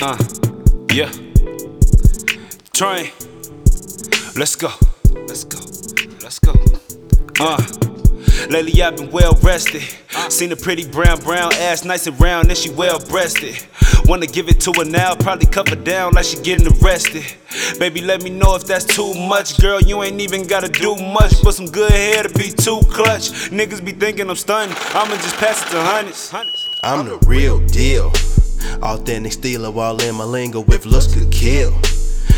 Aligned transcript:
Uh, 0.00 0.16
yeah. 0.92 1.10
Train. 2.72 3.10
Let's 4.36 4.54
go. 4.54 4.70
Let's 5.26 5.42
go. 5.42 5.58
Let's 6.22 6.38
go. 6.38 6.52
Uh. 7.40 7.60
Lately 8.48 8.80
I've 8.80 8.96
been 8.96 9.10
well 9.10 9.36
rested. 9.42 9.82
Seen 10.30 10.52
a 10.52 10.56
pretty 10.56 10.88
brown, 10.88 11.20
brown 11.20 11.52
ass, 11.54 11.84
nice 11.84 12.06
and 12.06 12.18
round, 12.20 12.48
and 12.48 12.56
she 12.56 12.70
well 12.70 13.00
breasted. 13.08 13.56
Wanna 14.04 14.28
give 14.28 14.48
it 14.48 14.60
to 14.60 14.72
her 14.74 14.84
now, 14.84 15.16
probably 15.16 15.46
cut 15.46 15.68
her 15.68 15.76
down 15.76 16.12
like 16.12 16.26
she 16.26 16.40
getting 16.42 16.68
arrested. 16.80 17.24
Baby, 17.80 18.00
let 18.00 18.22
me 18.22 18.30
know 18.30 18.54
if 18.54 18.64
that's 18.64 18.84
too 18.84 19.12
much. 19.14 19.60
Girl, 19.60 19.80
you 19.80 20.02
ain't 20.04 20.20
even 20.20 20.46
gotta 20.46 20.68
do 20.68 20.94
much, 20.94 21.42
but 21.42 21.54
some 21.54 21.66
good 21.66 21.90
hair 21.90 22.22
to 22.22 22.28
be 22.28 22.50
too 22.50 22.80
clutch. 22.88 23.50
Niggas 23.50 23.84
be 23.84 23.92
thinking 23.92 24.30
I'm 24.30 24.36
stunning, 24.36 24.76
I'ma 24.90 25.16
just 25.16 25.36
pass 25.38 25.60
it 25.66 25.70
to 25.72 25.82
hundreds. 25.82 26.32
I'm 26.84 27.06
the 27.06 27.18
real 27.26 27.58
deal. 27.66 28.12
Authentic 28.82 29.32
stealer 29.32 29.70
while 29.70 30.00
in 30.02 30.14
my 30.14 30.24
lingo 30.24 30.60
with 30.60 30.86
looks 30.86 31.12
could 31.12 31.30
kill. 31.30 31.72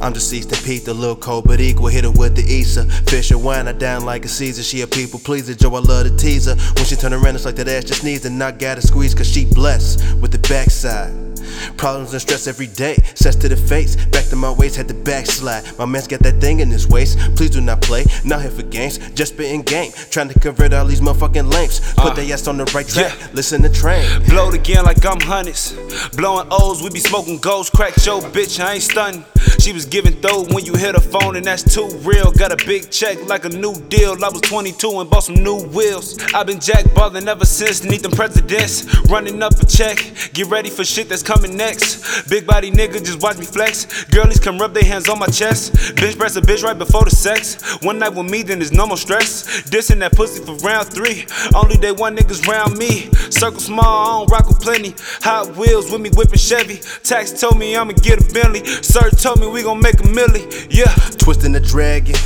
I'm 0.00 0.12
deceased 0.12 0.52
and 0.52 0.64
Pete, 0.64 0.84
the 0.84 0.94
little 0.94 1.16
cold 1.16 1.44
but 1.46 1.60
equal. 1.60 1.86
Hit 1.86 2.04
her 2.04 2.10
with 2.10 2.34
the 2.34 2.42
Issa. 2.42 2.86
Fish 3.08 3.30
her 3.30 3.38
wine 3.38 3.66
her 3.66 3.72
down 3.72 4.04
like 4.04 4.24
a 4.24 4.28
Caesar. 4.28 4.62
She 4.62 4.80
a 4.80 4.86
people 4.86 5.20
pleaser. 5.20 5.54
Joe, 5.54 5.74
I 5.74 5.80
love 5.80 6.06
to 6.06 6.16
tease 6.16 6.46
her. 6.46 6.56
When 6.74 6.84
she 6.84 6.96
turn 6.96 7.12
around, 7.12 7.36
it's 7.36 7.44
like 7.44 7.56
that 7.56 7.68
ass 7.68 7.84
just 7.84 8.02
needs 8.02 8.24
and 8.24 8.42
I 8.42 8.52
gotta 8.52 8.82
squeeze 8.82 9.14
cause 9.14 9.28
she 9.28 9.44
blessed 9.44 10.16
with 10.16 10.32
the 10.32 10.38
backside. 10.48 11.31
Problems 11.76 12.12
and 12.12 12.20
stress 12.22 12.46
every 12.46 12.66
day. 12.68 12.96
Sets 13.14 13.36
to 13.36 13.48
the 13.48 13.56
face. 13.56 13.96
Back 14.06 14.26
to 14.26 14.36
my 14.36 14.50
waist, 14.50 14.76
had 14.76 14.88
to 14.88 14.94
backslide. 14.94 15.64
My 15.78 15.84
man's 15.84 16.06
got 16.08 16.20
that 16.20 16.40
thing 16.40 16.60
in 16.60 16.70
his 16.70 16.86
waist. 16.88 17.18
Please 17.36 17.50
do 17.50 17.60
not 17.60 17.80
play. 17.82 18.04
Not 18.24 18.42
here 18.42 18.50
for 18.50 18.62
games. 18.62 18.98
Just 19.14 19.34
spitting 19.34 19.62
game. 19.62 19.92
Trying 20.10 20.28
to 20.28 20.38
convert 20.40 20.72
all 20.72 20.84
these 20.86 21.00
motherfucking 21.00 21.52
lengths. 21.52 21.80
Put 21.94 22.12
Uh, 22.12 22.14
their 22.14 22.32
ass 22.32 22.46
on 22.46 22.56
the 22.58 22.64
right 22.74 22.86
track. 22.86 23.16
yeah. 23.18 23.26
Listen 23.32 23.62
to 23.62 23.68
train. 23.68 24.06
Blowed 24.28 24.54
again 24.54 24.84
like 24.84 25.04
I'm 25.04 25.20
hundreds. 25.20 25.72
Blowing 26.16 26.46
O's, 26.50 26.82
we 26.82 26.90
be 26.90 27.00
smoking 27.00 27.38
ghosts. 27.38 27.70
Crack 27.74 27.94
your 28.04 28.20
bitch, 28.22 28.62
I 28.62 28.74
ain't 28.74 28.82
stunning. 28.82 29.24
She 29.60 29.72
was 29.72 29.84
giving 29.86 30.14
throw 30.20 30.44
when 30.44 30.64
you 30.64 30.74
hit 30.74 30.94
her 30.94 31.00
phone, 31.00 31.36
and 31.36 31.44
that's 31.44 31.62
too 31.62 31.88
real. 32.02 32.32
Got 32.32 32.52
a 32.52 32.66
big 32.66 32.90
check 32.90 33.24
like 33.26 33.44
a 33.44 33.48
new 33.48 33.74
deal. 33.88 34.12
I 34.24 34.28
was 34.28 34.40
22 34.42 35.00
and 35.00 35.08
bought 35.10 35.24
some 35.24 35.36
new 35.36 35.64
wheels. 35.68 36.18
i 36.34 36.42
been 36.42 36.58
jackballing 36.58 37.26
ever 37.26 37.44
since. 37.44 37.84
Need 37.84 38.02
them 38.02 38.12
presidents. 38.12 38.86
Running 39.08 39.42
up 39.42 39.58
a 39.60 39.66
check. 39.66 39.98
Get 40.32 40.48
ready 40.48 40.70
for 40.70 40.84
shit 40.84 41.08
that's 41.08 41.22
coming 41.22 41.56
next. 41.56 42.28
Big 42.28 42.46
body 42.46 42.70
nigga, 42.70 43.04
just 43.04 43.22
watch 43.22 43.38
me 43.38 43.44
flex. 43.44 44.04
Girlies 44.04 44.40
come 44.40 44.58
rub 44.58 44.74
their 44.74 44.84
hands 44.84 45.08
on 45.08 45.18
my 45.18 45.26
chest. 45.26 45.72
Bitch 45.96 46.18
press 46.18 46.36
a 46.36 46.40
bitch 46.40 46.62
right 46.62 46.78
before 46.78 47.04
the 47.04 47.10
sex. 47.10 47.78
One 47.82 47.98
night 47.98 48.14
with 48.14 48.30
me, 48.30 48.42
then 48.42 48.58
there's 48.58 48.72
no 48.72 48.86
more 48.86 48.96
stress. 48.96 49.62
Dissing 49.62 49.98
that 50.00 50.12
pussy 50.12 50.44
for 50.44 50.56
round 50.66 50.88
three. 50.88 51.26
Only 51.54 51.76
day 51.76 51.92
one 51.92 52.16
niggas 52.16 52.46
round 52.46 52.76
me. 52.76 53.10
Circle 53.30 53.60
small, 53.60 53.84
I 53.84 54.18
don't 54.18 54.30
rock 54.30 54.48
with 54.48 54.60
plenty. 54.60 54.94
Hot 55.22 55.56
wheels 55.56 55.90
with 55.90 56.00
me 56.00 56.10
whipping 56.10 56.38
Chevy. 56.38 56.80
Tax 57.02 57.32
told 57.32 57.58
me 57.58 57.76
I'ma 57.76 57.92
get 57.92 58.20
a 58.20 58.32
Bentley. 58.32 58.64
Sir 58.82 59.10
told 59.10 59.31
me 59.36 59.46
we 59.46 59.62
gon' 59.62 59.80
make 59.80 60.00
a 60.00 60.04
milli. 60.04 60.66
Yeah. 60.70 60.92
Twisting 61.18 61.52
the 61.52 61.60
dragon. 61.60 62.16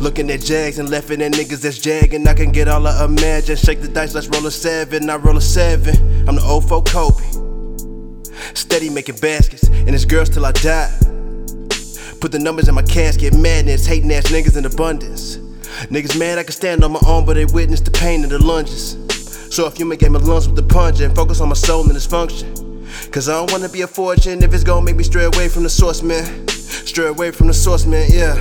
Looking 0.00 0.30
at 0.30 0.40
jags 0.40 0.78
and 0.78 0.90
laughing 0.90 1.22
at 1.22 1.32
niggas 1.32 1.62
that's 1.62 1.78
jagging. 1.78 2.26
I 2.26 2.34
can 2.34 2.50
get 2.52 2.68
all 2.68 2.86
I 2.86 3.04
imagine. 3.04 3.56
Shake 3.56 3.80
the 3.80 3.88
dice, 3.88 4.14
let's 4.14 4.28
roll 4.28 4.46
a 4.46 4.50
seven. 4.50 5.10
I 5.10 5.16
roll 5.16 5.36
a 5.36 5.40
seven. 5.40 5.94
I'm 6.28 6.36
the 6.36 6.42
old 6.42 6.68
folk 6.68 6.86
Kobe. 6.88 7.24
Steady 8.54 8.88
making 8.88 9.16
baskets, 9.16 9.68
and 9.68 9.90
it's 9.90 10.04
girls 10.04 10.28
till 10.28 10.46
I 10.46 10.52
die. 10.52 10.90
Put 12.20 12.32
the 12.32 12.38
numbers 12.38 12.68
in 12.68 12.74
my 12.74 12.82
casket, 12.82 13.34
madness, 13.34 13.86
hating 13.86 14.10
ass 14.12 14.24
niggas 14.28 14.56
in 14.56 14.64
abundance. 14.64 15.36
Niggas 15.90 16.18
mad 16.18 16.38
I 16.38 16.42
can 16.42 16.52
stand 16.52 16.82
on 16.84 16.92
my 16.92 17.00
own, 17.06 17.26
but 17.26 17.34
they 17.34 17.44
witness 17.44 17.80
the 17.80 17.90
pain 17.90 18.22
and 18.22 18.32
the 18.32 18.38
lunges. 18.42 18.96
So 19.54 19.66
if 19.66 19.78
you 19.78 19.84
make 19.84 20.02
it 20.02 20.10
my 20.10 20.18
lungs 20.18 20.48
with 20.48 20.56
the 20.56 20.62
punch 20.62 21.00
and 21.00 21.14
focus 21.14 21.40
on 21.40 21.48
my 21.48 21.54
soul 21.54 21.86
and 21.86 21.94
its 21.94 22.06
function. 22.06 22.65
Cause 23.16 23.30
I 23.30 23.32
don't 23.32 23.50
wanna 23.50 23.70
be 23.70 23.80
a 23.80 23.86
fortune 23.86 24.42
if 24.42 24.52
it's 24.52 24.62
gonna 24.62 24.84
make 24.84 24.96
me 24.96 25.02
stray 25.02 25.24
away 25.24 25.48
from 25.48 25.62
the 25.62 25.70
source, 25.70 26.02
man. 26.02 26.46
Stray 26.48 27.06
away 27.06 27.30
from 27.30 27.46
the 27.46 27.54
source, 27.54 27.86
man, 27.86 28.10
yeah. 28.12 28.34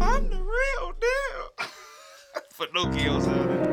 I'm 0.00 0.28
the 0.30 0.36
real 0.36 0.92
deal. 1.00 1.50
On 3.26 3.66
it. 3.66 3.71